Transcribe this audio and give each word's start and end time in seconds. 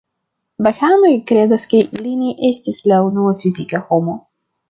Bahaanoj 0.67 1.11
kredas 1.31 1.65
ke 1.73 1.83
li 2.05 2.15
ne 2.23 2.33
estis 2.51 2.81
la 2.93 3.01
unua 3.11 3.37
fizika 3.45 3.83
homo. 3.91 4.19